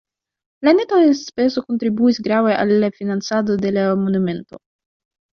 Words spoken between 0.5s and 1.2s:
La neta